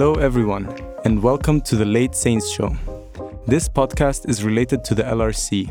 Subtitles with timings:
[0.00, 0.66] Hello, everyone,
[1.04, 2.74] and welcome to the Late Saints Show.
[3.46, 5.70] This podcast is related to the LRC.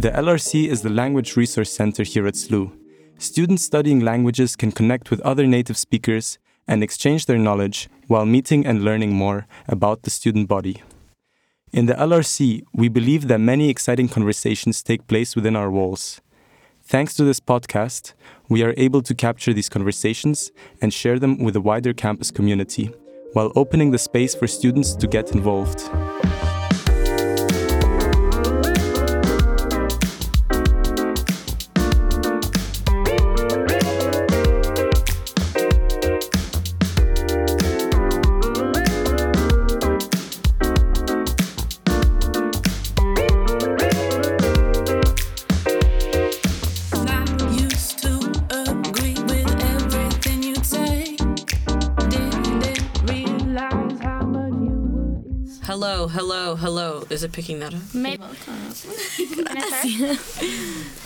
[0.00, 2.70] The LRC is the Language Resource Center here at SLU.
[3.16, 8.66] Students studying languages can connect with other native speakers and exchange their knowledge while meeting
[8.66, 10.82] and learning more about the student body.
[11.72, 16.20] In the LRC, we believe that many exciting conversations take place within our walls.
[16.82, 18.12] Thanks to this podcast,
[18.50, 20.52] we are able to capture these conversations
[20.82, 22.92] and share them with the wider campus community,
[23.32, 25.80] while opening the space for students to get involved.
[57.18, 57.18] Hello.
[57.18, 57.82] Is it picking that up?
[57.92, 58.22] Maybe.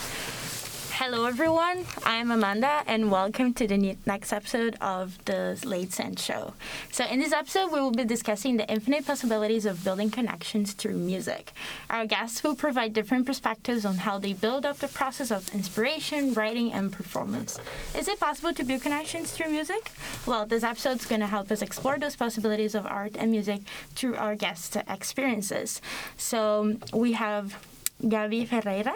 [1.12, 1.84] Hello, everyone.
[2.04, 6.54] I'm Amanda, and welcome to the next episode of the Late Saints Show.
[6.90, 10.96] So, in this episode, we will be discussing the infinite possibilities of building connections through
[10.96, 11.52] music.
[11.90, 16.32] Our guests will provide different perspectives on how they build up the process of inspiration,
[16.32, 17.60] writing, and performance.
[17.94, 19.92] Is it possible to build connections through music?
[20.24, 23.60] Well, this episode is going to help us explore those possibilities of art and music
[23.94, 25.82] through our guests' experiences.
[26.16, 27.62] So, we have
[28.02, 28.94] Gabi Ferreira,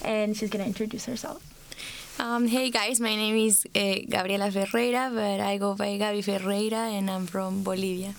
[0.00, 1.57] and she's going to introduce herself.
[2.20, 6.90] Um, hey guys, my name is uh, Gabriela Ferreira, but I go by Gabi Ferreira
[6.90, 8.12] and I'm from Bolivia.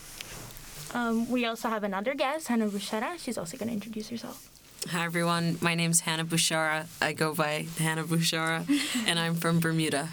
[0.94, 3.20] Um, we also have another guest, Hannah Bushara.
[3.20, 4.50] She's also going to introduce herself.
[4.88, 5.58] Hi, everyone.
[5.60, 6.88] My name's Hannah Bushara.
[7.02, 8.64] I go by Hannah Bushara,
[9.06, 10.08] and I'm from Bermuda.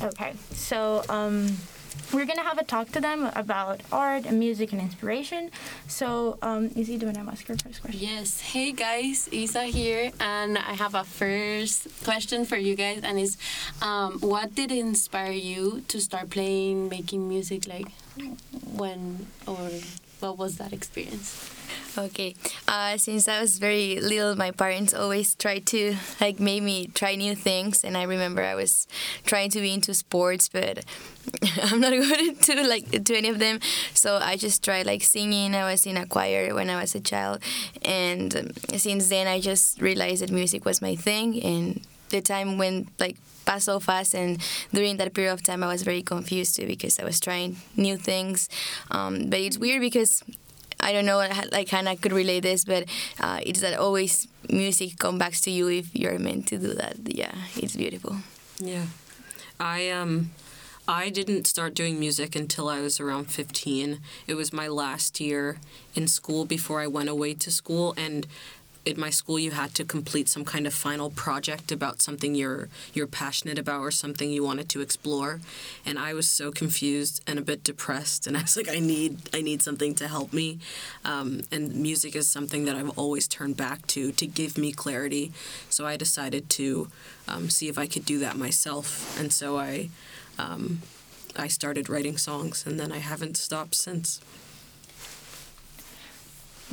[0.00, 1.56] Okay, so um,
[2.12, 5.50] we're to have a talk to them about art and music and inspiration.
[5.88, 8.00] So, um, Izzy, do you want to ask your first question?
[8.00, 8.40] Yes.
[8.40, 13.36] Hey guys, Isa here, and I have a first question for you guys, and is,
[13.82, 17.66] um, what did inspire you to start playing, making music?
[17.66, 17.88] Like,
[18.74, 19.70] when or
[20.20, 21.50] what was that experience?
[21.98, 22.36] Okay,
[22.68, 27.16] uh, since I was very little, my parents always tried to like make me try
[27.16, 28.86] new things, and I remember I was
[29.24, 30.84] trying to be into sports, but
[31.64, 33.58] I'm not good to like to any of them.
[33.92, 35.54] So I just tried like singing.
[35.54, 37.42] I was in a choir when I was a child,
[37.82, 42.56] and um, since then I just realized that music was my thing, and the time
[42.56, 43.16] went like
[43.50, 44.30] passed so fast and
[44.72, 47.96] during that period of time i was very confused too because i was trying new
[47.96, 48.48] things
[48.90, 50.22] um, but it's weird because
[50.82, 51.18] I don't know,
[51.52, 52.88] like Hannah could relate this, but
[53.20, 56.96] uh, it's that always music comes back to you if you're meant to do that.
[57.04, 58.16] Yeah, it's beautiful.
[58.58, 58.86] Yeah.
[59.58, 60.30] I um
[60.88, 64.00] I didn't start doing music until I was around 15.
[64.26, 65.58] It was my last year
[65.94, 68.26] in school before I went away to school and
[68.86, 72.68] in my school you had to complete some kind of final project about something you're
[72.94, 75.40] you're passionate about or something you wanted to explore.
[75.84, 79.28] And I was so confused and a bit depressed and I was like I need
[79.34, 80.58] I need something to help me.
[81.04, 85.32] Um, and music is something that I've always turned back to to give me clarity.
[85.68, 86.88] So I decided to
[87.28, 89.18] um, see if I could do that myself.
[89.20, 89.90] And so I
[90.38, 90.80] um,
[91.36, 94.20] I started writing songs and then I haven't stopped since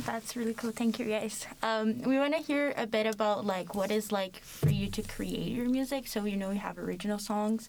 [0.06, 0.70] That's really cool.
[0.70, 1.46] Thank you, guys.
[1.62, 5.02] Um, we want to hear a bit about like what is like for you to
[5.02, 6.06] create your music.
[6.06, 7.68] So you know you have original songs.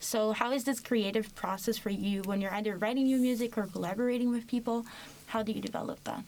[0.00, 3.66] So how is this creative process for you when you're either writing new music or
[3.66, 4.86] collaborating with people?
[5.26, 6.24] How do you develop that?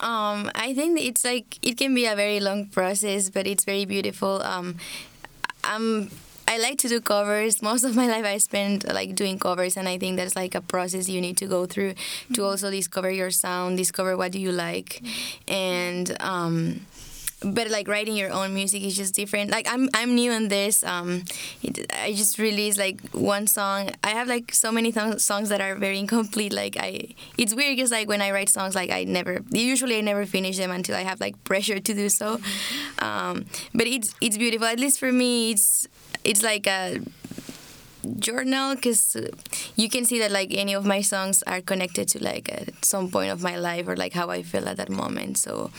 [0.00, 3.84] Um, I think it's like it can be a very long process, but it's very
[3.84, 4.42] beautiful.
[4.42, 4.76] Um,
[5.64, 6.10] I'm
[6.48, 7.60] I like to do covers.
[7.60, 10.62] Most of my life I spent like doing covers, and I think that's like a
[10.62, 11.94] process you need to go through
[12.32, 15.02] to also discover your sound, discover what do you like,
[15.46, 16.80] and um,
[17.44, 19.50] but like writing your own music is just different.
[19.50, 20.82] Like I'm I'm new in this.
[20.82, 21.24] Um,
[21.62, 23.90] it, I just released like one song.
[24.02, 26.54] I have like so many th- songs that are very incomplete.
[26.54, 30.00] Like I, it's weird because like when I write songs, like I never usually I
[30.00, 32.40] never finish them until I have like pressure to do so.
[33.00, 34.66] Um, but it's it's beautiful.
[34.66, 35.86] At least for me, it's
[36.24, 37.00] it's like a
[38.18, 39.16] journal because
[39.76, 43.10] you can see that like any of my songs are connected to like at some
[43.10, 45.38] point of my life or like how I feel at that moment.
[45.38, 45.70] So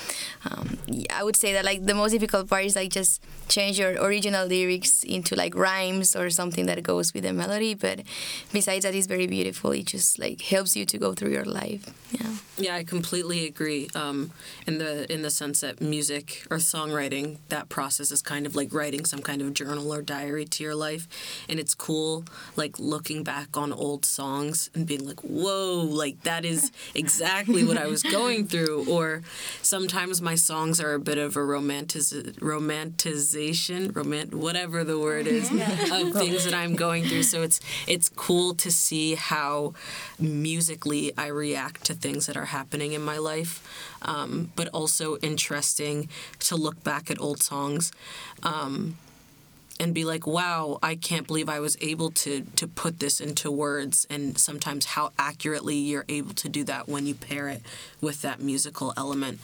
[0.49, 0.77] um,
[1.13, 4.45] I would say that like the most difficult part is like just change your original
[4.45, 7.73] lyrics into like rhymes or something that goes with the melody.
[7.73, 8.01] But
[8.53, 9.71] besides that, it's very beautiful.
[9.71, 11.91] It just like helps you to go through your life.
[12.11, 12.19] Yeah.
[12.29, 12.35] Yeah.
[12.57, 13.87] Yeah, I completely agree.
[13.95, 14.31] Um,
[14.67, 18.73] in the in the sense that music or songwriting, that process is kind of like
[18.73, 21.07] writing some kind of journal or diary to your life,
[21.47, 22.18] and it's cool,
[22.55, 27.77] like looking back on old songs and being like, "Whoa!" Like that is exactly what
[27.77, 28.85] I was going through.
[28.89, 29.21] Or
[29.61, 32.01] sometimes my songs are a bit of a romantic
[32.39, 37.23] romanticization, romant whatever the word is, of things that I'm going through.
[37.23, 39.73] So it's it's cool to see how
[40.19, 43.61] musically I react to things that are happening in my life,
[44.01, 47.91] um, but also interesting to look back at old songs.
[48.43, 48.97] Um,
[49.79, 53.49] and be like, wow, I can't believe I was able to to put this into
[53.49, 57.61] words and sometimes how accurately you're able to do that when you pair it
[58.01, 59.39] with that musical element.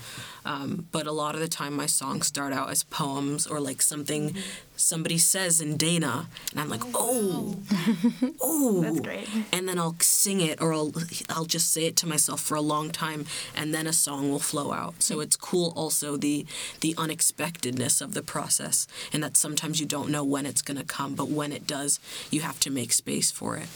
[0.46, 3.82] Um, but a lot of the time my songs start out as poems or like
[3.82, 4.36] something
[4.76, 8.34] somebody says in Dana and I'm like, oh, oh.
[8.42, 8.82] oh.
[8.84, 9.28] That's great.
[9.52, 10.94] And then I'll sing it or I'll,
[11.30, 13.26] I'll just say it to myself for a long time
[13.56, 15.02] and then a song will flow out.
[15.02, 16.46] So it's cool also the
[16.82, 20.86] the unexpectedness of the process and that sometimes you don't know when it's going to
[20.86, 22.00] come, but when it does,
[22.32, 23.68] you have to make space for it.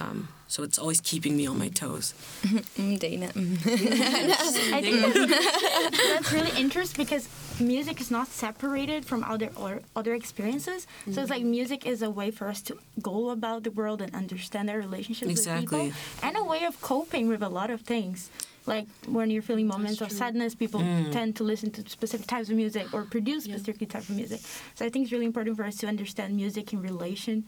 [0.00, 2.14] Um, so it's always keeping me on my toes.
[2.78, 3.28] Mm, Dana.
[3.28, 3.56] mm.
[4.72, 7.28] I think that's, that's really interesting because
[7.60, 10.86] music is not separated from other or other experiences.
[11.12, 14.14] So it's like music is a way for us to go about the world and
[14.14, 15.90] understand our relationships with people,
[16.22, 18.30] and a way of coping with a lot of things.
[18.66, 20.80] Like when you're feeling moments of sadness, people
[21.10, 24.40] tend to listen to specific types of music or produce specific type of music.
[24.76, 27.44] So I think it's really important for us to understand music in relation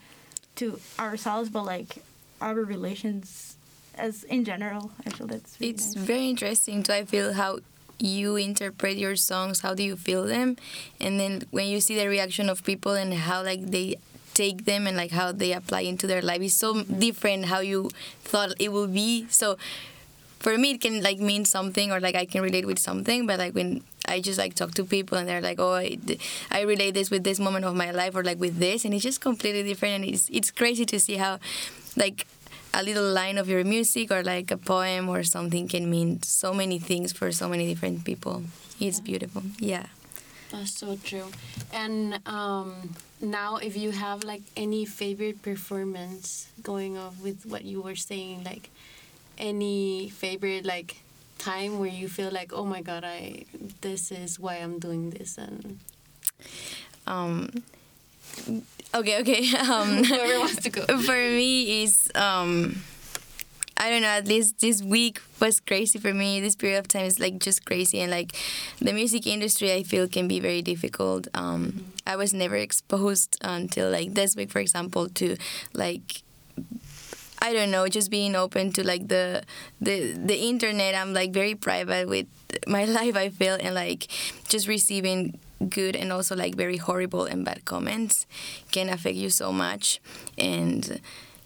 [0.55, 1.97] to ourselves, but like
[2.41, 3.55] our relations
[3.95, 4.91] as in general.
[5.05, 6.05] I feel that's really It's nice.
[6.05, 7.59] very interesting to I feel how
[7.99, 10.57] you interpret your songs, how do you feel them,
[10.99, 13.97] and then when you see the reaction of people and how like they
[14.33, 17.89] take them and like how they apply into their life is so different how you
[18.23, 19.27] thought it would be.
[19.29, 19.57] So
[20.39, 23.37] for me it can like mean something or like I can relate with something, but
[23.37, 25.97] like when I just like talk to people and they're like, oh, I,
[26.49, 29.03] I relate this with this moment of my life or like with this, and it's
[29.03, 31.37] just completely different, and it's it's crazy to see how
[31.95, 32.27] like
[32.73, 36.53] a little line of your music or like a poem or something can mean so
[36.53, 38.43] many things for so many different people.
[38.79, 39.43] It's beautiful.
[39.59, 39.87] Yeah.
[40.51, 41.27] That's so true.
[41.71, 47.81] And um, now, if you have like any favorite performance going off with what you
[47.81, 48.69] were saying, like
[49.37, 50.97] any favorite like
[51.37, 53.45] time where you feel like, oh my god, I
[53.81, 55.79] this is why I'm doing this, and
[57.07, 57.63] Um,
[58.93, 59.47] okay, okay.
[59.57, 60.85] Um, whoever wants to go.
[61.01, 62.81] for me is um
[63.77, 66.39] I don't know, at least this week was crazy for me.
[66.39, 68.35] This period of time is like just crazy and like
[68.79, 71.27] the music industry I feel can be very difficult.
[71.33, 75.37] Um I was never exposed until like this week for example to
[75.73, 76.21] like
[77.43, 79.43] I don't know, just being open to like the
[79.81, 80.93] the the internet.
[80.93, 82.27] I'm like very private with
[82.67, 83.15] my life.
[83.15, 84.07] I feel and like
[84.47, 85.39] just receiving
[85.69, 88.25] good and also like very horrible and bad comments
[88.71, 90.01] can affect you so much.
[90.37, 91.01] And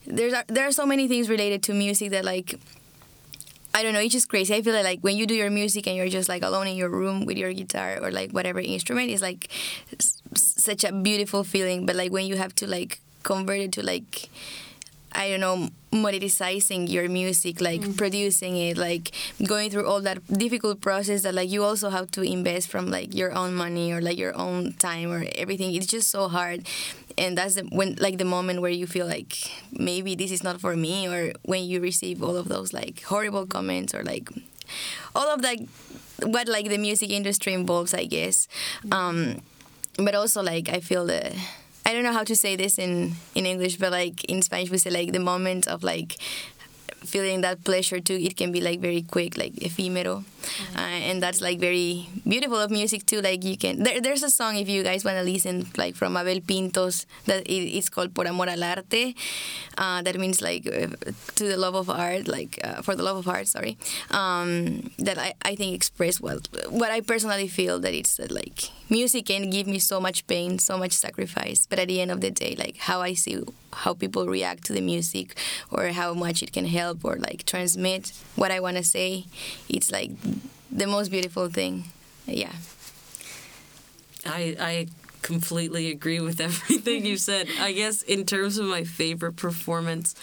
[0.06, 2.60] there's there are so many things related to music that like
[3.74, 4.56] I don't know, it's just crazy.
[4.56, 6.78] I feel like like when you do your music and you're just like alone in
[6.78, 9.50] your room with your guitar or like whatever instrument, it's like
[10.36, 11.86] such a beautiful feeling.
[11.86, 14.30] But like when you have to like convert it to like
[15.16, 19.12] I don't know, monetizing your music, like producing it, like
[19.48, 23.16] going through all that difficult process that like you also have to invest from like
[23.16, 25.74] your own money or like your own time or everything.
[25.74, 26.68] It's just so hard.
[27.18, 29.36] And that's the, when like the moment where you feel like
[29.72, 33.46] maybe this is not for me or when you receive all of those like horrible
[33.46, 34.30] comments or like
[35.16, 35.60] all of that
[36.24, 38.48] what like the music industry involves, I guess.
[38.92, 39.42] Um,
[39.98, 41.34] but also like I feel the
[41.86, 44.78] I don't know how to say this in in English, but like in Spanish we
[44.78, 46.18] say like the moment of like
[47.06, 48.16] feeling that pleasure too.
[48.16, 50.24] It can be like very quick, like ephemeral,
[50.76, 53.22] uh, and that's like very beautiful of music too.
[53.22, 56.18] Like you can there, there's a song if you guys want to listen like from
[56.18, 59.16] Abel Pintos that it, it's called Por Amor al Arte.
[59.78, 60.88] Uh, that means like uh,
[61.36, 63.48] to the love of art, like uh, for the love of art.
[63.48, 63.78] Sorry,
[64.12, 69.28] um, that I, I think express what what I personally feel that it's like music
[69.28, 72.32] can give me so much pain, so much sacrifice, but at the end of the
[72.32, 73.44] day, like how I see
[73.84, 75.36] how people react to the music
[75.72, 79.26] or how much it can help or like transmit what I want to say,
[79.70, 80.12] it's like
[80.72, 81.86] the most beautiful thing.
[82.26, 82.54] Yeah.
[84.26, 84.88] I I
[85.22, 87.48] completely agree with everything you said.
[87.60, 90.16] I guess in terms of my favorite performance,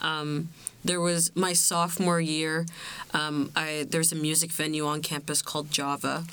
[0.00, 0.48] um,
[0.88, 2.64] there was my sophomore year.
[3.12, 6.24] Um, I there's a music venue on campus called Java,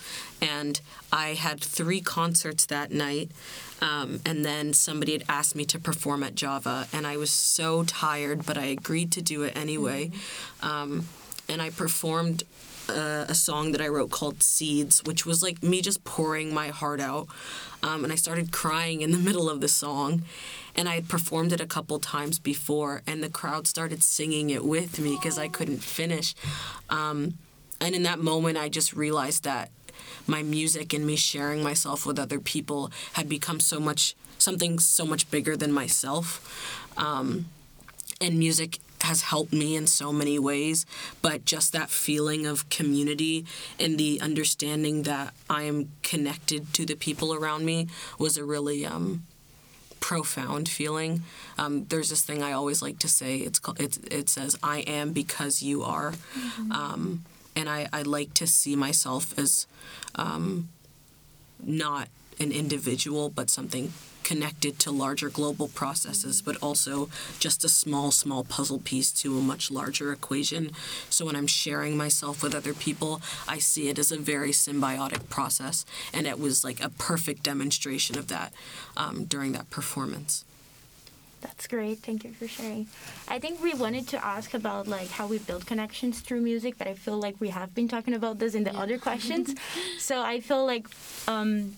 [0.41, 0.79] and
[1.11, 3.31] I had three concerts that night.
[3.81, 7.83] Um, and then somebody had asked me to perform at Java, and I was so
[7.83, 10.11] tired, but I agreed to do it anyway.
[10.63, 11.07] Um,
[11.49, 12.43] and I performed
[12.89, 16.69] uh, a song that I wrote called Seeds, which was like me just pouring my
[16.69, 17.27] heart out.
[17.83, 20.23] Um, and I started crying in the middle of the song.
[20.75, 24.65] And I had performed it a couple times before, and the crowd started singing it
[24.65, 26.35] with me because I couldn't finish.
[26.89, 27.37] Um,
[27.79, 29.71] and in that moment, I just realized that
[30.27, 35.05] my music and me sharing myself with other people had become so much something so
[35.05, 36.91] much bigger than myself.
[36.97, 37.45] Um,
[38.21, 40.85] and music has helped me in so many ways
[41.21, 43.45] but just that feeling of community
[43.79, 48.85] and the understanding that i am connected to the people around me was a really
[48.85, 49.23] um,
[50.05, 51.23] profound feeling.
[51.57, 53.37] Um, there's this thing i always like to say.
[53.37, 56.13] It's called it, it says i am because you are.
[56.69, 59.65] Um, and I, I like to see myself as
[60.13, 60.69] um,
[61.59, 62.07] not
[62.39, 63.93] an individual but something
[64.25, 69.41] connected to larger global processes, but also just a small, small puzzle piece to a
[69.41, 70.71] much larger equation.
[71.11, 75.29] So when I'm sharing myself with other people, I see it as a very symbiotic
[75.29, 75.85] process.
[76.11, 78.51] And it was like a perfect demonstration of that
[78.97, 80.43] um, during that performance.
[81.41, 81.99] That's great.
[81.99, 82.87] Thank you for sharing.
[83.27, 86.87] I think we wanted to ask about like how we build connections through music, but
[86.87, 89.53] I feel like we have been talking about this in the other questions.
[89.99, 90.87] so I feel like
[91.27, 91.75] um,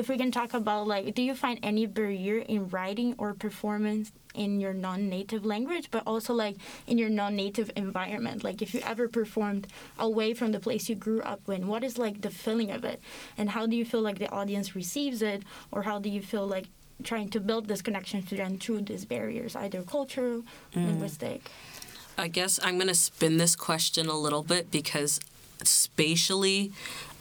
[0.00, 4.10] if we can talk about like, do you find any barrier in writing or performance
[4.34, 8.42] in your non-native language, but also like in your non-native environment?
[8.42, 9.66] Like if you ever performed
[9.98, 12.98] away from the place you grew up in, what is like the feeling of it,
[13.36, 16.46] and how do you feel like the audience receives it, or how do you feel
[16.46, 16.66] like
[17.04, 20.42] trying to build this connection to them through these barriers, either cultural,
[20.74, 21.50] linguistic.
[22.18, 25.20] I guess I'm going to spin this question a little bit because
[25.62, 26.72] spatially,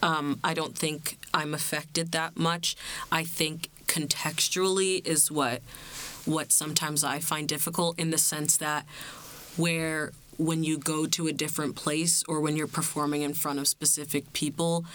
[0.02, 2.76] um, I don't think I'm affected that much.
[3.12, 5.62] I think contextually is what
[6.26, 8.86] what sometimes I find difficult in the sense that
[9.58, 13.68] where when you go to a different place or when you're performing in front of
[13.68, 14.86] specific people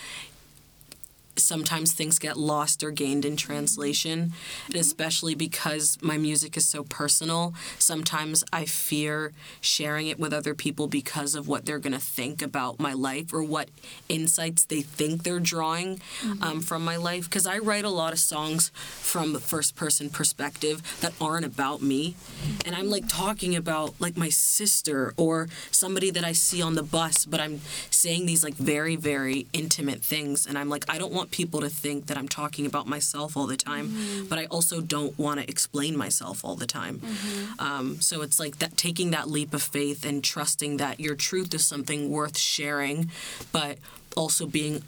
[1.37, 4.33] sometimes things get lost or gained in translation,
[4.67, 7.55] and especially because my music is so personal.
[7.79, 12.43] Sometimes I fear sharing it with other people because of what they're going to think
[12.43, 13.69] about my life or what
[14.09, 16.01] insights they think they're drawing
[16.43, 17.25] um, from my life.
[17.25, 21.83] Because I write a lot of songs from a first person perspective that aren't about
[21.83, 22.17] me.
[22.65, 26.83] And I'm like talking about like my sister or somebody that I see on the
[26.83, 27.61] bus, but I'm
[27.91, 30.47] saying these like very, very intimate things.
[30.47, 33.47] And I'm like, I don't want people to think that I'm talking about myself all
[33.47, 34.27] the time, mm-hmm.
[34.27, 36.99] but I also don't want to explain myself all the time.
[36.99, 37.61] Mm-hmm.
[37.61, 41.55] Um, so it's like that taking that leap of faith and trusting that your truth
[41.55, 43.11] is something worth sharing,
[43.53, 43.79] but
[44.17, 44.83] also being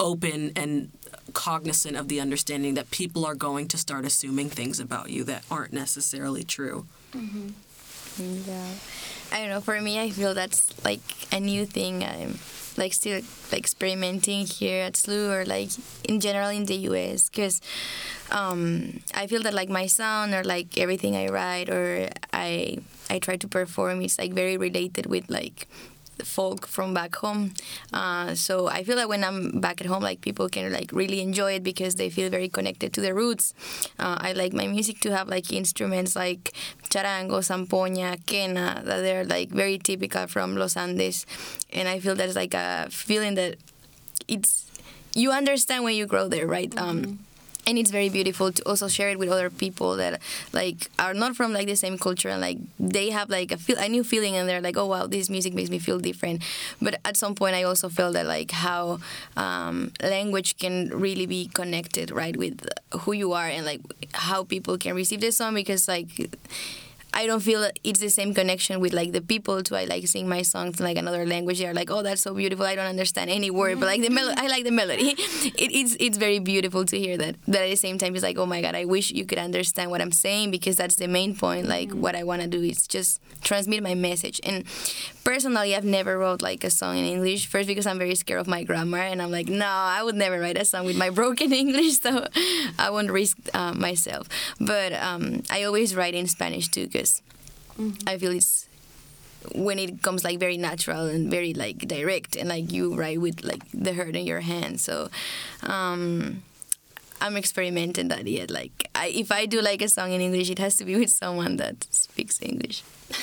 [0.00, 0.90] open and
[1.32, 5.44] cognizant of the understanding that people are going to start assuming things about you that
[5.50, 6.86] aren't necessarily true.
[7.12, 7.48] Mm-hmm.
[8.18, 8.74] Yeah.
[9.32, 9.60] I don't know.
[9.60, 11.00] For me, I feel that's like
[11.32, 12.02] a new thing.
[12.04, 12.38] I'm
[12.76, 13.20] like still
[13.50, 15.70] like experimenting here at SLU or like
[16.04, 17.60] in general in the US because
[18.30, 22.78] um, I feel that like my sound or like everything I write or I
[23.10, 25.66] I try to perform is like very related with like
[26.24, 27.54] folk from back home.
[27.92, 31.20] Uh, so I feel that when I'm back at home, like people can like really
[31.20, 33.54] enjoy it because they feel very connected to their roots.
[33.98, 36.52] Uh, I like my music to have like instruments like
[36.90, 41.26] charango, zampoña, quena, that they're like very typical from Los Andes,
[41.72, 43.56] and I feel that's like a feeling that
[44.26, 44.66] it's
[45.14, 46.76] you understand when you grow there, right?
[46.78, 47.18] Um,
[47.68, 50.20] and it's very beautiful to also share it with other people that
[50.54, 53.76] like are not from like the same culture and like they have like a feel
[53.78, 56.42] a new feeling and they're like oh wow this music makes me feel different.
[56.80, 59.00] But at some point i also felt that like how
[59.36, 62.66] um, language can really be connected right with
[63.00, 63.80] who you are and like
[64.14, 66.08] how people can receive this song because like
[67.14, 70.28] I don't feel it's the same connection with like the people to I like sing
[70.28, 71.58] my songs in like another language.
[71.58, 72.66] They're like, oh, that's so beautiful.
[72.66, 75.16] I don't understand any word, but like the melo- I like the melody.
[75.58, 77.36] It, it's it's very beautiful to hear that.
[77.46, 79.90] But at the same time, it's like, oh my god, I wish you could understand
[79.90, 81.66] what I'm saying because that's the main point.
[81.66, 84.40] Like what I want to do is just transmit my message.
[84.44, 84.64] And
[85.24, 87.46] personally, I've never wrote like a song in English.
[87.46, 90.38] First because I'm very scared of my grammar, and I'm like, no, I would never
[90.38, 92.26] write a song with my broken English, so
[92.78, 94.28] I won't risk uh, myself.
[94.60, 97.07] But um, I always write in Spanish too because
[98.06, 98.68] I feel it's
[99.54, 103.44] when it comes like very natural and very like direct and like you write with
[103.44, 104.80] like the heart in your hand.
[104.80, 105.08] So
[105.62, 106.42] um,
[107.20, 108.50] I'm experimenting that yet.
[108.50, 111.10] Like I, if I do like a song in English, it has to be with
[111.10, 112.82] someone that speaks English.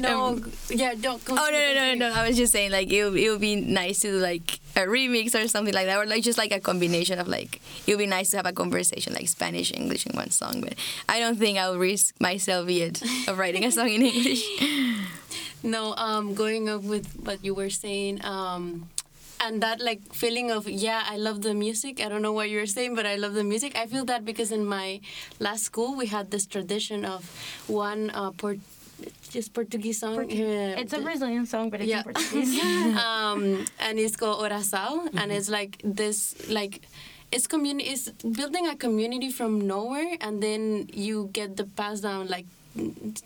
[0.00, 0.40] No,
[0.70, 1.20] yeah, don't.
[1.28, 2.12] Oh no no no no!
[2.14, 4.80] I was just saying like it would, it would be nice to do like a
[4.80, 7.98] remix or something like that, or like just like a combination of like it would
[7.98, 10.60] be nice to have a conversation like Spanish English in one song.
[10.60, 10.74] But
[11.08, 14.44] I don't think I'll risk myself yet of writing a song in English.
[15.62, 18.88] No, um, going up with what you were saying, um,
[19.46, 22.00] and that like feeling of yeah, I love the music.
[22.04, 23.76] I don't know what you were saying, but I love the music.
[23.76, 25.00] I feel that because in my
[25.40, 27.24] last school we had this tradition of
[27.68, 28.58] one uh, port,
[29.30, 30.26] just Portuguese song.
[30.30, 31.98] It's a Brazilian song, but it's Yeah.
[31.98, 32.52] in Portuguese.
[33.06, 36.80] um, and it's called Oração, and it's like this like.
[37.32, 37.90] It's community.
[37.90, 42.46] It's building a community from nowhere, and then you get the pass down like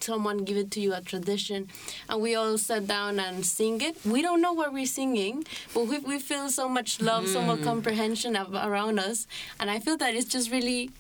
[0.01, 1.69] someone give it to you a tradition
[2.09, 3.97] and we all sat down and sing it.
[4.05, 7.59] We don't know what we're singing but we, we feel so much love so much
[7.59, 7.65] hmm.
[7.65, 9.27] comprehension ab- around us
[9.61, 10.91] and i feel that it's just really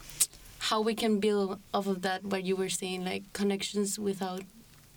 [0.58, 4.42] how we can build off of that what you were saying like connections without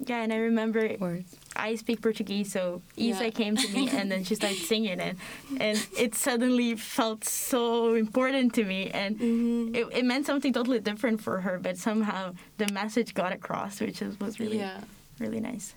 [0.05, 1.35] yeah, and I remember Words.
[1.55, 3.29] I speak Portuguese, so Isa Yeah.
[3.31, 5.15] came to me and then she started singing it,
[5.59, 9.75] and it suddenly felt so important to me, and Mm-hmm.
[9.75, 14.01] it, it meant something totally different for her, but somehow the message got across, which
[14.01, 14.81] is, was really yeah
[15.19, 15.75] really nice.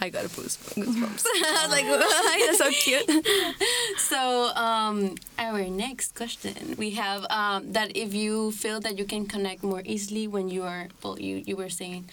[0.00, 0.74] I got a goosebumps.
[0.82, 1.24] goosebumps.
[1.26, 1.86] I was like,
[2.46, 3.06] that's so cute.
[3.98, 9.26] So um, our next question we have um, that if you feel that you can
[9.26, 12.08] connect more easily when you are well you you were saying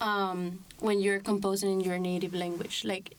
[0.00, 3.14] um, when you're composing in your native language like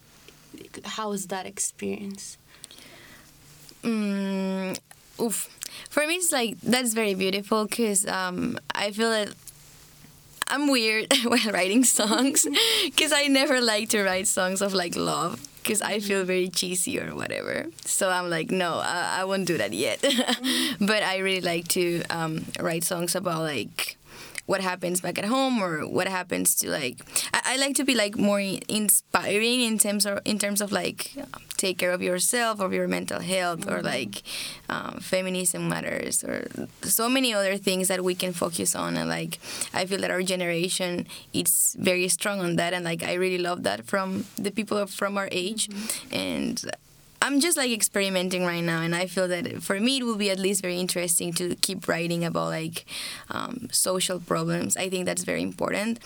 [0.83, 2.37] how is that experience?
[3.83, 4.77] Mm,
[5.19, 5.49] oof.
[5.89, 9.33] For me, it's like that's very beautiful because um, I feel that
[10.47, 12.45] I'm weird when writing songs
[12.83, 16.99] because I never like to write songs of like love because I feel very cheesy
[16.99, 17.67] or whatever.
[17.85, 20.01] So I'm like, no, I, I won't do that yet.
[20.79, 23.97] but I really like to um, write songs about like
[24.45, 26.97] what happens back at home or what happens to like
[27.33, 31.13] I, I like to be like more inspiring in terms of in terms of like
[31.61, 34.23] take care of yourself or your mental health or like
[34.67, 36.47] um, feminism matters or
[36.81, 38.97] so many other things that we can focus on.
[38.97, 39.39] And like
[39.73, 42.73] I feel that our generation it's very strong on that.
[42.73, 45.69] And like I really love that from the people from our age.
[46.11, 46.59] And
[47.21, 50.31] I'm just like experimenting right now, and I feel that for me it will be
[50.31, 52.85] at least very interesting to keep writing about like
[53.29, 54.75] um, social problems.
[54.75, 55.99] I think that's very important.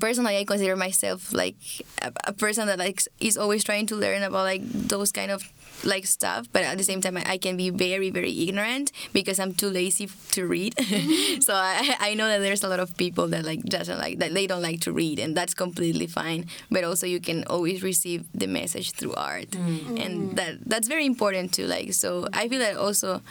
[0.00, 1.56] Personally, I consider myself like
[2.00, 5.44] a, a person that like is always trying to learn about like those kind of
[5.84, 9.38] like stuff, but at the same time, I, I can be very very ignorant because
[9.38, 10.74] I'm too lazy to read.
[11.42, 14.34] so I, I know that there's a lot of people that like doesn't like that
[14.34, 16.46] they don't like to read, and that's completely fine.
[16.70, 20.00] But also, you can always receive the message through art, mm.
[20.00, 20.36] and mm.
[20.36, 21.66] that that's very important too.
[21.66, 23.22] Like so, I feel that also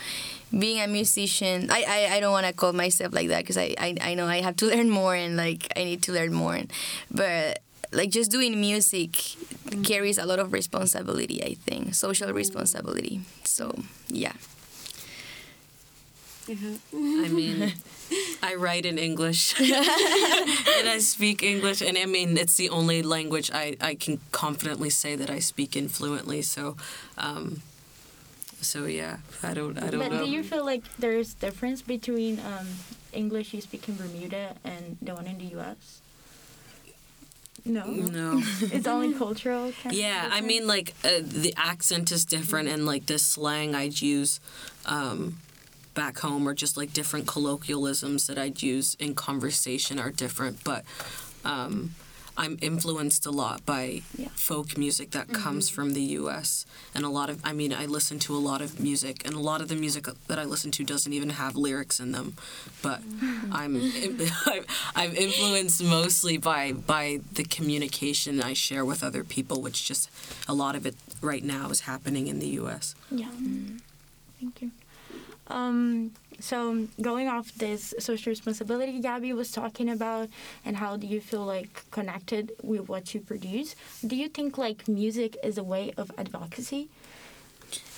[0.57, 3.75] being a musician, I I, I don't want to call myself like that because I,
[3.77, 6.59] I I know I have to learn more and like I need to learn more,
[7.09, 7.59] but
[7.91, 9.35] like just doing music
[9.83, 13.73] carries a lot of responsibility i think social responsibility so
[14.07, 14.33] yeah
[16.49, 17.73] I mean,
[18.43, 23.51] I write in English and I speak English, and I mean, it's the only language
[23.53, 26.41] I, I can confidently say that I speak in fluently.
[26.41, 26.75] So,
[27.17, 27.61] um,
[28.59, 30.25] so yeah, I don't I don't But know.
[30.25, 32.67] do you feel like there's difference between um,
[33.13, 36.00] English you speak in Bermuda and the one in the U.S.?
[37.65, 38.41] No, no.
[38.61, 39.71] it's only cultural.
[39.83, 44.01] Kind Yeah, I mean, like uh, the accent is different, and like the slang I'd
[44.01, 44.39] use
[44.85, 45.37] um,
[45.93, 50.63] back home, or just like different colloquialisms that I'd use in conversation are different.
[50.63, 50.85] But
[51.45, 51.93] um,
[52.37, 54.29] I'm influenced a lot by Yeah.
[54.35, 55.41] folk music that mm-hmm.
[55.41, 56.65] comes from the U.S.
[56.95, 57.39] and a lot of.
[57.43, 60.07] I mean, I listen to a lot of music, and a lot of the music
[60.27, 62.35] that I listen to doesn't even have lyrics in them.
[62.81, 63.53] But mm-hmm.
[63.53, 63.75] I'm
[64.47, 64.65] I'm-
[64.95, 70.09] I'm influenced mostly by by the communication I share with other people, which just
[70.47, 72.95] a lot of it right now is happening in the U.S.
[73.09, 73.27] Yeah.
[73.27, 73.77] Mm-hmm.
[74.39, 74.71] Thank you.
[75.47, 80.29] Um, so going off this social responsibility Gabby was talking about
[80.65, 83.75] and how do you feel like connected with what you produce,
[84.05, 86.89] do you think like music is a way of advocacy?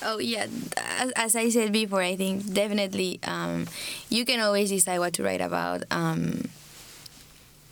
[0.01, 0.47] oh yeah.
[0.77, 3.67] As, as i said before i think definitely um,
[4.10, 5.84] you can always decide what to write about.
[5.91, 6.49] Um,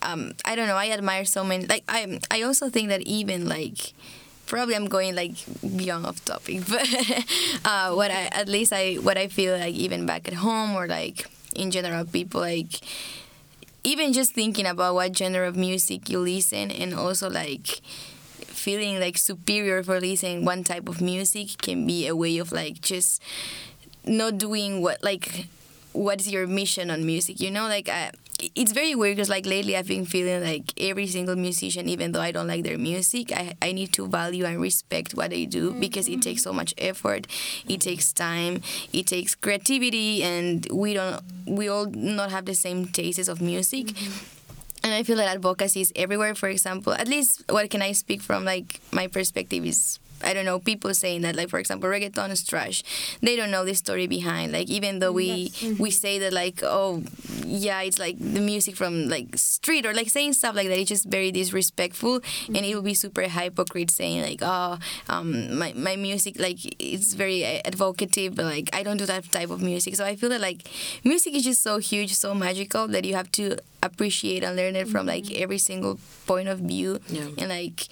[0.01, 0.77] um, i don't know.
[0.77, 3.93] I admire so many like i i also think that even like
[4.45, 5.33] probably i'm going like
[5.75, 6.87] beyond off topic but
[7.65, 10.87] uh, what i at least i what i feel like even back at home or
[10.87, 12.81] like in general people like
[13.83, 17.81] even just thinking about what genre of music you listen and also like
[18.37, 22.81] feeling like superior for listening one type of music can be a way of like
[22.81, 23.21] just
[24.05, 25.47] not doing what like
[25.93, 27.67] what's your mission on music you know?
[27.67, 28.11] Like I,
[28.55, 32.21] it's very weird because like lately i've been feeling like every single musician even though
[32.21, 35.73] i don't like their music i, I need to value and respect what they do
[35.73, 36.57] because it takes so mm-hmm.
[36.57, 37.27] much effort
[37.67, 38.61] it takes time
[38.93, 43.87] it takes creativity and we don't we all not have the same tastes of music.
[43.87, 44.83] Mm-hmm.
[44.83, 46.33] And I feel that advocacy is everywhere.
[46.33, 50.45] For example, at least what can I speak from like my perspective is I don't
[50.45, 52.83] know people saying that like for example reggaeton is trash.
[53.21, 54.51] They don't know the story behind.
[54.51, 57.03] Like even though we we say that like oh
[57.45, 60.77] yeah it's like the music from like street or like saying stuff like that.
[60.77, 64.77] It's just very disrespectful and it will be super hypocrite saying like oh
[65.09, 69.31] um my my music like it's very uh, advocative but like I don't do that
[69.31, 69.95] type of music.
[69.95, 70.67] So I feel that like
[71.03, 74.87] music is just so huge, so magical that you have to appreciate and learn it
[74.87, 77.27] from like every single point of view Yeah.
[77.37, 77.87] and like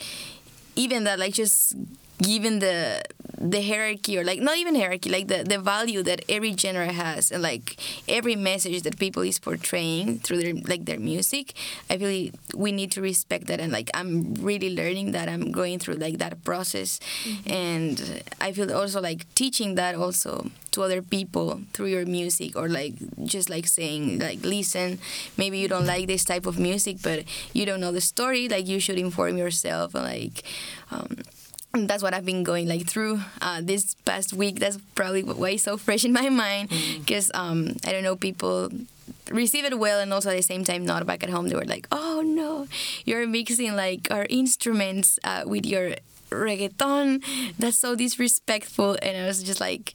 [0.75, 1.75] even that like just
[2.21, 3.01] given the
[3.41, 7.31] the hierarchy or like not even hierarchy like the, the value that every genre has
[7.31, 7.77] and like
[8.07, 11.53] every message that people is portraying through their like their music
[11.89, 15.79] i feel we need to respect that and like i'm really learning that i'm going
[15.79, 16.99] through like that process.
[17.45, 22.67] And i feel also like teaching that also to other people through your music or
[22.67, 24.99] like just like saying like listen
[25.37, 28.67] maybe you don't like this type of music but you don't know the story like
[28.67, 30.43] you should inform yourself and like
[30.91, 31.17] um,
[31.73, 34.59] and that's what I've been going like through uh, this past week.
[34.59, 38.69] That's probably why it's so fresh in my mind because um, I don't know people
[39.29, 41.47] receive it well and also at the same time not back at home.
[41.47, 42.67] They were like oh no
[43.05, 45.95] you're mixing like our instruments uh, with your
[46.31, 47.23] reggaeton.
[47.57, 48.97] That's so disrespectful.
[49.01, 49.93] And I was just like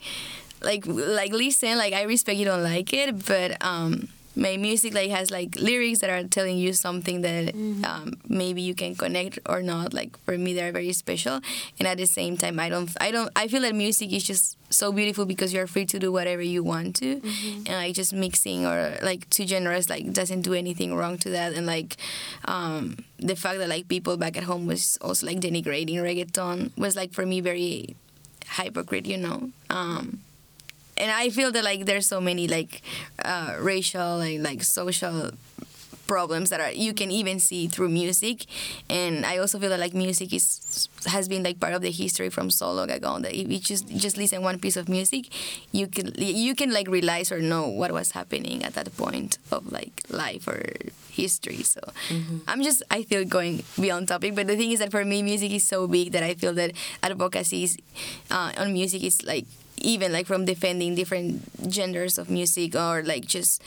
[0.62, 5.10] like like listen like I respect you don't like it but um my music like
[5.10, 9.62] has like lyrics that are telling you something that um, maybe you can connect or
[9.62, 9.94] not.
[9.94, 11.40] Like for me they're very special.
[11.78, 14.56] And at the same time i don't i don't i feel that music is just
[14.70, 17.20] so beautiful because you're free to do whatever you want to.
[17.66, 21.52] And like just mixing or like too generous like doesn't do anything wrong to that.
[21.52, 21.96] And like
[22.46, 26.96] um, the fact that like people back at home was also like denigrating reggaeton was
[26.96, 27.94] like for me very
[28.46, 29.50] hypocrite you know?
[29.70, 30.20] Um,
[30.96, 32.82] and I feel that like there's so many like
[33.24, 35.30] uh, racial and like social
[36.06, 38.44] problems that are you can even see through music.
[38.90, 42.30] And i also feel that like music is has been like part of the history
[42.30, 45.26] from so long ago that if you just just listen one piece of music
[45.72, 49.70] you can you can like realize or know what was happening at that point of
[49.72, 50.62] like life or
[51.10, 51.62] history.
[51.62, 51.80] So
[52.48, 55.52] i'm just i feel going beyond topic but the thing is that for me music
[55.52, 57.78] is so big that i feel that advocacy is,
[58.30, 59.46] uh, on music is like
[59.78, 63.62] even like from defending different genders of music or like just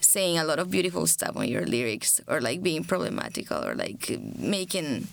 [0.00, 4.18] saying a lot of beautiful stuff on your lyrics or like being problematical or like
[4.38, 5.08] making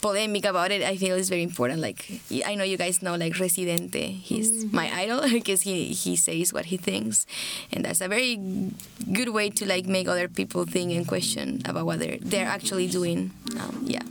[0.00, 1.80] polemic about it i feel is very important.
[1.80, 4.06] Like i know you guys know like residente.
[4.12, 7.26] He's my idol because he he says what he thinks.
[7.72, 8.36] And that's a very
[9.12, 12.86] good way to like make other people think and question about what they're, they're actually
[12.88, 14.02] doing um, yeah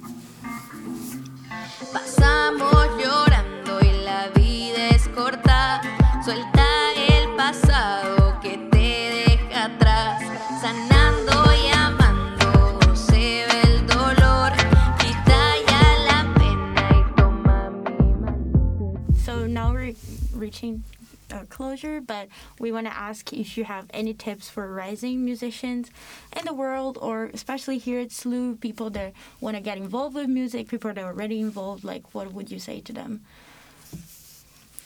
[4.95, 5.81] es corta.
[6.23, 10.23] Suelta el pasado que te deja atrás.
[10.61, 14.53] Sanando y amando se ve el dolor.
[14.97, 18.95] Quita ya la pena y toma mi mano.
[19.25, 19.95] So now we're
[20.33, 20.83] reaching
[21.49, 22.29] closure, but
[22.59, 25.91] we want to ask if you have any tips for rising musicians
[26.37, 30.29] in the world, or especially here at SLU, people that want to get involved with
[30.29, 31.83] music, people that are already involved.
[31.83, 33.25] Like, what would you say to them?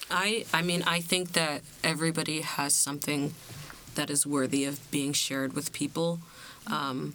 [0.09, 3.33] I I mean I think that everybody has something
[3.95, 6.19] that is worthy of being shared with people.
[6.67, 7.13] Um,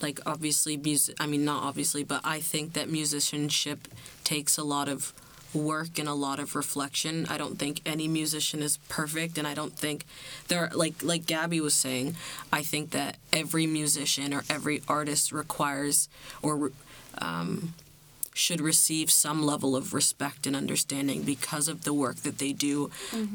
[0.00, 3.88] like obviously music I mean not obviously, but I think that musicianship
[4.24, 5.12] takes a lot of
[5.52, 7.26] work and a lot of reflection.
[7.28, 10.04] I don't think any musician is perfect and I don't think
[10.48, 12.16] there like like Gabby was saying,
[12.52, 16.08] I think that every musician or every artist requires
[16.42, 16.70] or
[17.18, 17.74] um,
[18.32, 22.90] should receive some level of respect and understanding because of the work that they do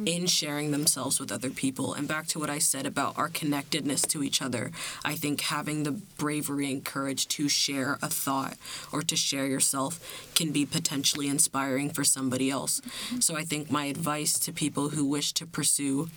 [0.05, 1.93] in sharing themselves with other people.
[1.93, 4.71] And back to what I said about our connectedness to each other,
[5.03, 8.57] I think having the bravery and courage to share a thought
[8.91, 9.99] or to share yourself
[10.33, 12.81] can be potentially inspiring for somebody else.
[13.19, 16.09] So I think my advice to people who wish to pursue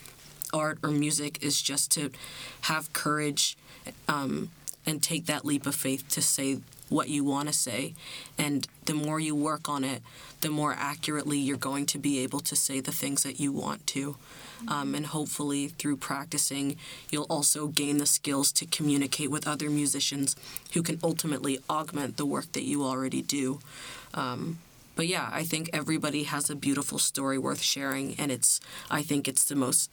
[0.53, 2.11] art or music is just to
[2.61, 3.57] have courage
[4.07, 4.49] um,
[4.89, 6.57] and take that leap of faith to say
[6.89, 7.93] what you want to say.
[8.39, 10.01] And the more you work on it,
[10.41, 13.85] the more accurately you're going to be able to say the things that you want
[13.87, 14.15] to.
[14.67, 16.75] Um, and hopefully, through practicing,
[17.11, 20.35] you'll also gain the skills to communicate with other musicians
[20.73, 23.59] who can ultimately augment the work that you already do.
[24.15, 24.57] Um,
[24.95, 28.59] but yeah, I think everybody has a beautiful story worth sharing, and it's
[28.91, 29.89] I think it's the most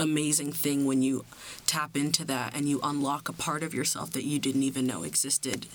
[0.00, 1.24] amazing thing when you
[1.66, 5.02] tap into that and you unlock a part of yourself that you didn't even know
[5.02, 5.66] existed.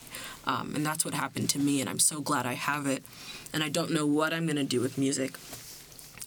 [0.46, 3.04] Um, and that's what happened to me, and I'm so glad I have it.
[3.54, 5.38] And I don't know what I'm going to do with music,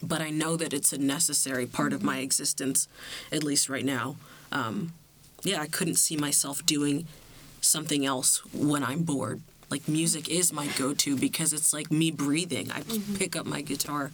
[0.02, 2.88] but I know that it's a necessary part of my existence,
[3.32, 4.16] at least right now.
[4.52, 4.94] Um,
[5.42, 7.06] yeah, I couldn't see myself doing
[7.60, 9.42] something else when I'm bored.
[9.70, 12.70] Like music is my go-to because it's like me breathing.
[12.72, 12.82] I
[13.16, 14.12] pick up my guitar,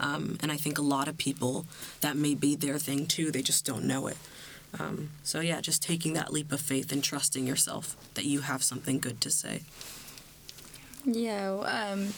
[0.00, 1.66] um, and I think a lot of people
[2.00, 3.30] that may be their thing too.
[3.30, 4.16] They just don't know it.
[4.78, 8.62] Um, so yeah, just taking that leap of faith and trusting yourself that you have
[8.62, 9.62] something good to say.
[11.04, 12.14] Yeah, um,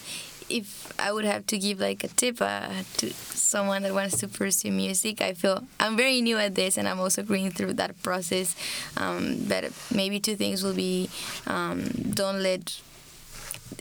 [0.49, 4.27] if I would have to give like a tip uh, to someone that wants to
[4.27, 8.01] pursue music, I feel I'm very new at this and I'm also going through that
[8.03, 8.55] process.
[8.95, 11.09] Um, but maybe two things will be
[11.47, 11.83] um,
[12.13, 12.79] don't let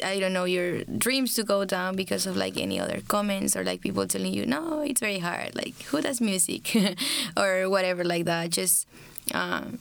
[0.05, 3.65] I don't know your dreams to go down because of like any other comments or
[3.65, 6.77] like people telling you no it's very hard like who does music
[7.37, 8.87] or whatever like that just
[9.33, 9.79] um,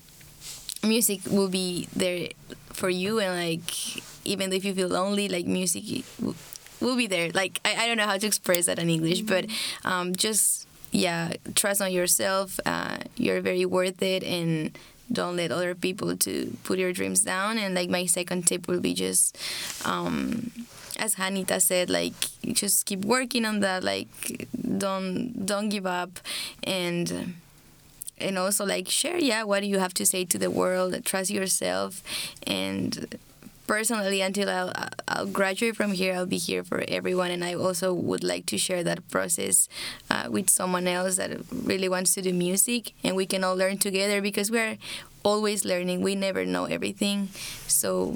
[0.83, 2.29] music will be there
[2.71, 6.05] for you and like even if you feel lonely like music
[6.79, 9.21] w- will be there like I, I don't know how to express that in english
[9.21, 9.45] but
[9.83, 14.77] um, just yeah trust on yourself uh, you're very worth it and
[15.11, 18.79] don't let other people to put your dreams down and like my second tip will
[18.79, 19.37] be just
[19.85, 20.51] um,
[20.97, 22.13] as Hanita said, like
[22.53, 23.83] just keep working on that.
[23.83, 26.19] Like don't don't give up,
[26.63, 27.35] and
[28.17, 30.95] and also like share yeah what do you have to say to the world.
[31.05, 32.01] Trust yourself,
[32.47, 33.17] and
[33.67, 34.71] personally until I'll,
[35.07, 37.31] I'll graduate from here i'll be here for everyone.
[37.31, 39.67] And i also would like to share that process
[40.09, 42.93] uh, with someone else that really wants to do music.
[43.03, 44.77] And we can all learn together because we're
[45.23, 46.01] always learning.
[46.01, 47.29] We never know everything.
[47.67, 48.15] So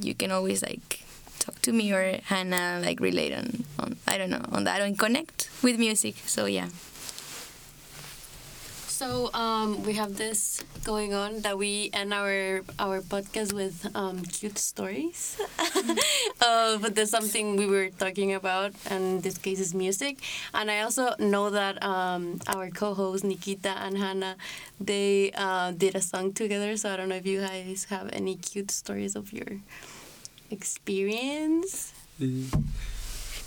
[0.00, 1.02] you can always like
[1.38, 4.98] talk to me or hannah like relate on, on i don't know on that and
[4.98, 6.16] connect with music.
[6.26, 6.68] So yeah
[9.04, 14.24] So um, we have this going on that we end our our podcast with um,
[14.24, 15.36] cute stories
[16.40, 20.24] of the something we were talking about, and this case is music.
[20.56, 24.40] And I also know that um, our co-hosts Nikita and Hannah,
[24.80, 26.72] they uh, did a song together.
[26.80, 29.60] So I don't know if you guys have any cute stories of your
[30.48, 31.92] experience.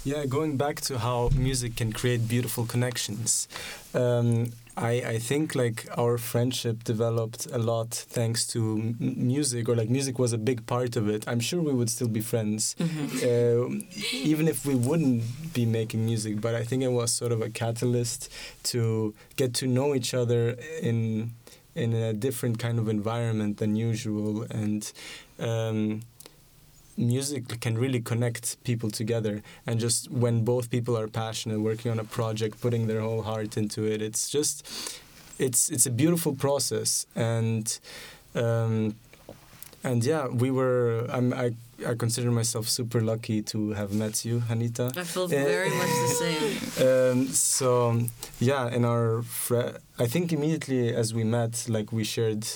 [0.07, 3.49] Yeah, going back to how music can create beautiful connections.
[3.93, 9.75] Um, I, I think like our friendship developed a lot thanks to m- music, or
[9.75, 11.27] like music was a big part of it.
[11.27, 12.77] I'm sure we would still be friends,
[13.21, 13.67] uh,
[14.13, 16.39] even if we wouldn't be making music.
[16.39, 18.31] But I think it was sort of a catalyst
[18.71, 21.31] to get to know each other in
[21.75, 24.89] in a different kind of environment than usual, and
[25.37, 26.01] um,
[26.97, 29.43] music can really connect people together.
[29.65, 33.57] And just when both people are passionate working on a project putting their whole heart
[33.57, 34.65] into it it's just
[35.39, 37.05] it's it's a beautiful process.
[37.15, 37.79] And
[38.35, 38.95] um,
[39.83, 41.51] and yeah we were I'm, I
[41.87, 45.93] I consider myself super lucky to have met you Hanita I feel Eh, very much
[46.03, 46.87] the same.
[46.87, 47.99] um, so
[48.39, 52.47] yeah, in our fre- I think immediately as we met, like we shared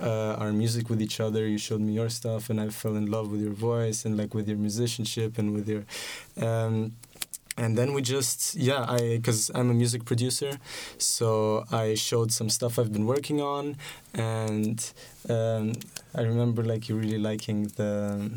[0.00, 1.46] uh, our music with each other.
[1.46, 4.32] You showed me your stuff, and I fell in love with your voice and like
[4.34, 5.84] with your musicianship and with your.
[6.46, 6.92] Um,
[7.58, 10.52] and then we just yeah i because i'm a music producer
[10.98, 13.76] so i showed some stuff i've been working on
[14.14, 14.92] and
[15.28, 15.72] um,
[16.14, 18.30] i remember like you really liking the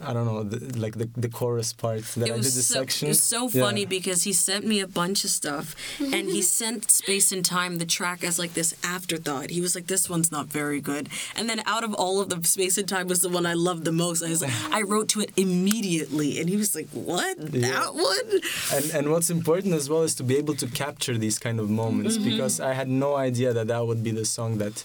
[0.00, 2.62] i don't know the, like the, the chorus part that it i did was the
[2.62, 3.62] so, section It was so Yeah.
[3.64, 5.66] funny because he sent me a bunch of stuff,
[6.14, 9.50] and he sent Space and Time the track as like this afterthought.
[9.56, 11.04] He was like, "This one's not very good,"
[11.36, 13.84] and then out of all of them, Space and Time was the one I loved
[13.84, 14.18] the most.
[14.26, 17.36] I was like, I wrote to it immediately, and he was like, "What?
[17.52, 17.68] Yeah.
[17.70, 18.28] That one?"
[18.74, 21.66] and and what's important as well is to be able to capture these kind of
[21.82, 22.30] moments Mm-hmm.
[22.30, 24.76] because I had no idea that that would be the song that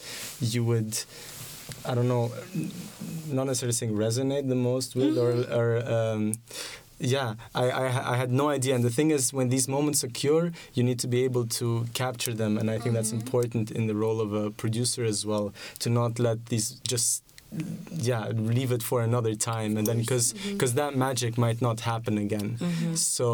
[0.53, 0.93] you would
[1.89, 2.31] I don't know
[3.37, 5.53] not necessarily saying resonate the most with Mm-hmm.
[5.57, 6.21] or or um,
[7.15, 7.29] yeah
[7.63, 8.71] I, I I had no idea.
[8.77, 10.43] And the thing is when these moments occur
[10.77, 11.67] you need to be able to
[12.03, 12.51] capture them.
[12.59, 13.25] And I think that's Mm-hmm.
[13.27, 15.45] important in the role of a producer as well
[15.83, 17.11] to not let these just
[18.09, 18.23] yeah
[18.57, 19.71] leave it for another time.
[19.77, 20.53] And then because Mm-hmm.
[20.53, 22.47] because that magic might not happen again.
[22.95, 23.27] So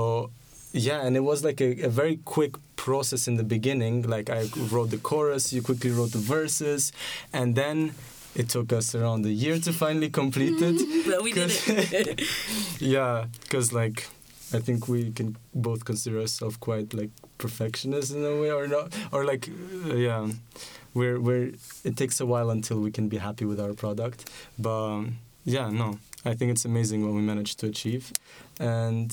[0.89, 2.53] yeah and it was like a, a very quick
[2.85, 3.93] process in the beginning.
[4.15, 4.41] Like i
[4.73, 6.81] wrote the chorus you quickly wrote the verses.
[7.39, 7.77] And then
[8.35, 11.05] it took us around a year to finally complete it.
[11.09, 12.21] But we did it.
[12.79, 14.07] yeah because like
[14.53, 18.93] i think we can both consider ourselves quite like perfectionists in a way or not
[19.11, 19.49] or like
[19.89, 20.27] uh, yeah
[20.93, 21.51] we're we're
[21.83, 24.29] it takes a while until we can be happy with our product.
[24.57, 28.11] But um, yeah no i think it's amazing what we managed to achieve.
[28.59, 29.11] And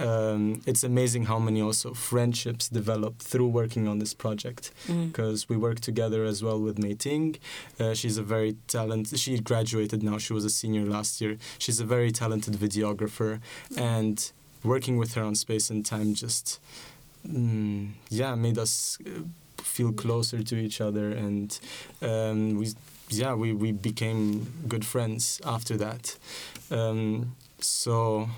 [0.00, 5.56] um, it's amazing how many also friendships develop through working on this project because we
[5.56, 7.36] work together as well with Mei Ting.
[7.78, 9.18] Uh, she's a very talented.
[9.18, 10.18] She graduated now.
[10.18, 11.36] She was a senior last year.
[11.58, 13.40] She's a very talented videographer,
[13.76, 14.32] and
[14.64, 16.60] working with her on Space and Time just
[17.26, 19.22] mm, yeah made us uh,
[19.58, 21.58] feel closer to each other, and
[22.02, 22.74] um, we
[23.10, 26.16] yeah, we, we became good friends after that.
[26.70, 28.28] Um, so,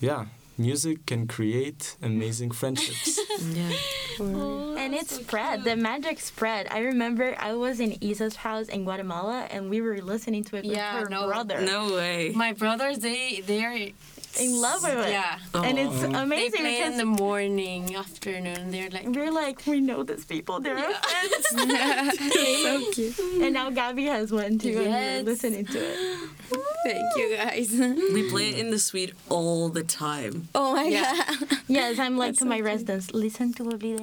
[0.00, 0.26] yeah,
[0.58, 3.18] music can create amazing friendships.
[3.40, 3.72] Yeah.
[4.20, 5.64] Oh, and it spread.
[5.64, 6.68] The magic spread.
[6.70, 10.64] I remember I was in Isa's house in Guatemala, and we were listening to it
[10.66, 11.58] with Yeah, her no, brother.
[11.62, 12.32] No way.
[12.34, 15.10] My brothers, they they are In love with it.
[15.10, 15.38] Yeah.
[15.54, 16.12] And it's amazing.
[16.12, 18.70] They amazing play in the morning, afternoon.
[18.70, 20.60] They're like we're like, we know these people.
[20.60, 21.46] They're our friends.
[22.62, 23.18] so cute.
[23.42, 25.24] and now Gabby has one too, and Yes.
[25.24, 25.96] we're listening to it.
[26.84, 27.70] Thank you guys.
[28.14, 30.48] We play it in the suite all the time.
[30.54, 31.14] oh my Yeah.
[31.16, 31.58] god.
[31.68, 34.02] Yes, I'm like to my residents, listen to Olvida.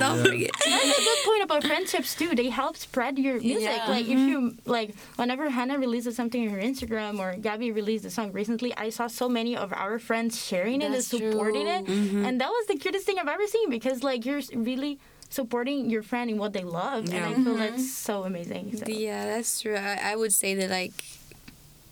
[0.00, 0.50] Don't forget.
[0.64, 2.34] That's a good point about friendships too.
[2.34, 3.62] They help spread your music.
[3.62, 3.88] Yeah.
[3.88, 4.28] Like if mm-hmm.
[4.28, 8.74] you like, whenever Hannah releases something on her Instagram or Gabby released a song recently,
[8.76, 11.78] I saw so many of our friends sharing it and supporting true.
[11.78, 14.98] it, and that was the cutest thing I've ever seen because like you're really
[15.32, 17.58] supporting your friend in what they love, and I feel mm-hmm.
[17.58, 18.76] that's so amazing.
[18.76, 18.84] So.
[18.86, 19.76] Yeah, that's true.
[19.76, 20.92] I, I would say that like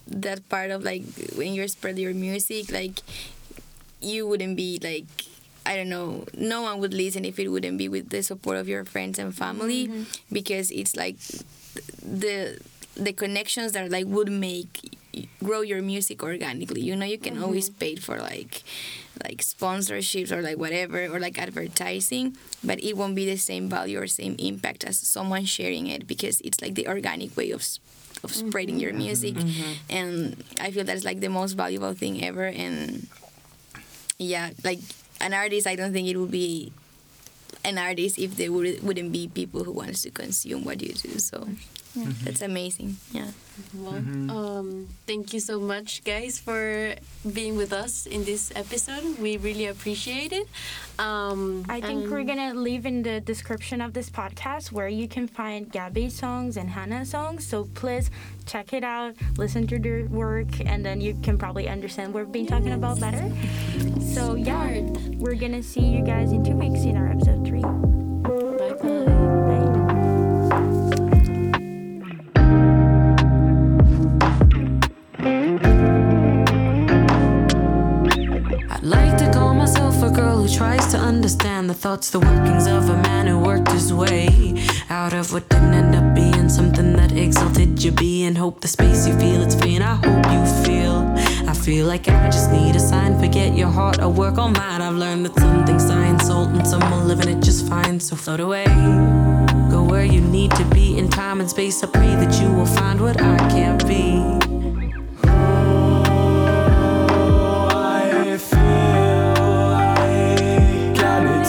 [0.07, 1.03] that part of like
[1.35, 3.01] when you spread your music, like
[4.01, 5.07] you wouldn't be like
[5.65, 8.69] I don't know, no one would listen if it wouldn't be with the support of
[8.69, 10.03] your friends and family mm-hmm.
[10.33, 11.17] because it's like
[12.03, 12.61] the
[13.01, 14.97] the connections that like would make
[15.43, 16.81] grow your music organically.
[16.81, 17.79] You know, you can always mm-hmm.
[17.79, 18.63] pay for like
[19.25, 24.01] like sponsorships or like whatever or like advertising, but it won't be the same value
[24.01, 27.65] or same impact as someone sharing it because it's like the organic way of
[28.23, 29.07] of spreading your mm-hmm.
[29.09, 29.73] music, mm-hmm.
[29.89, 32.45] and I feel that's like the most valuable thing ever.
[32.45, 33.09] And
[34.19, 34.81] yeah, like
[35.21, 36.73] an artist, I don't think it would be
[37.65, 41.19] an artist if there would, wouldn't be people who wants to consume what you do.
[41.19, 41.49] So
[41.95, 42.97] that's amazing.
[43.13, 43.31] Yeah.
[43.75, 44.31] Well, Mm-hmm.
[44.31, 46.95] um, thank you so much, guys, for
[47.31, 49.19] being with us in this episode.
[49.19, 50.49] We really appreciate it.
[50.99, 55.29] Um, I think we're gonna leave in the description of this podcast where you can
[55.29, 57.47] find Gabby's songs and Hannah's songs.
[57.47, 58.11] So please
[58.47, 62.33] check it out, listen to their work, and then you can probably understand what we've
[62.33, 63.31] been talking about better.
[64.15, 64.81] So yeah,
[65.21, 67.40] we're gonna see you guys in two weeks in our episode
[80.61, 84.29] tries to understand the thoughts, the workings of a man who worked his way
[84.91, 88.35] out of what didn't end up being something that exalted your being.
[88.35, 90.97] Hope the space you feel it's free, and I hope you feel.
[91.49, 93.19] I feel like I just need a sign.
[93.19, 94.83] Forget your heart, I work on mine.
[94.83, 97.99] I've learned that some things science salt and some will live in it just fine.
[97.99, 98.67] So float away,
[99.71, 101.83] go where you need to be in time and space.
[101.83, 104.50] I pray that you will find what I can't be.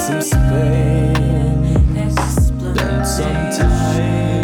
[0.02, 0.40] some space,
[2.74, 4.41] then some time.